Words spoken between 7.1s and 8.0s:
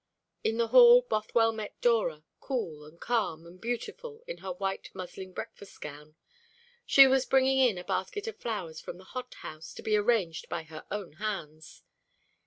bringing in a